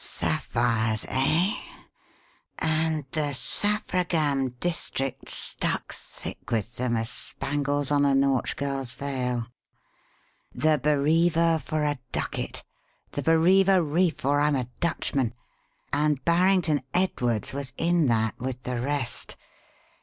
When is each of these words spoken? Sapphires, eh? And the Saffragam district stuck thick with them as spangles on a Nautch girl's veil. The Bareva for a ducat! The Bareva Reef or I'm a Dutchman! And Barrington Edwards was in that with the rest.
Sapphires, 0.03 1.05
eh? 1.09 1.53
And 2.57 3.05
the 3.11 3.35
Saffragam 3.35 4.59
district 4.59 5.29
stuck 5.29 5.93
thick 5.93 6.49
with 6.49 6.77
them 6.77 6.97
as 6.97 7.11
spangles 7.11 7.91
on 7.91 8.03
a 8.05 8.15
Nautch 8.15 8.55
girl's 8.55 8.93
veil. 8.93 9.45
The 10.55 10.79
Bareva 10.79 11.61
for 11.61 11.83
a 11.83 11.99
ducat! 12.11 12.63
The 13.11 13.21
Bareva 13.21 13.79
Reef 13.79 14.25
or 14.25 14.39
I'm 14.41 14.55
a 14.55 14.65
Dutchman! 14.79 15.35
And 15.93 16.25
Barrington 16.25 16.81
Edwards 16.95 17.53
was 17.53 17.71
in 17.77 18.07
that 18.07 18.39
with 18.39 18.63
the 18.63 18.81
rest. 18.81 19.35